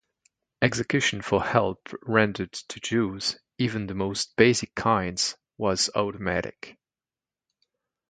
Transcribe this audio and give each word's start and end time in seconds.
Execution 0.63 1.21
for 1.21 1.43
help 1.43 1.89
rendered 2.01 2.53
to 2.53 2.79
Jews, 2.79 3.37
even 3.59 3.85
the 3.85 3.93
most 3.93 4.35
basic 4.35 4.73
kinds, 4.73 5.37
was 5.59 5.91
automatic. 5.95 6.79